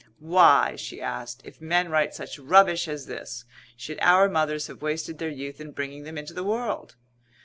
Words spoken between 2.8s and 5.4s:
as this, should our mothers have wasted their